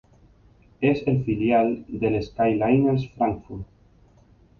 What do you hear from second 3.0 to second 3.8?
Frankfurt.